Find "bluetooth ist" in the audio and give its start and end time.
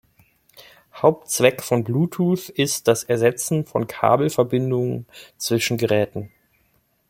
1.83-2.87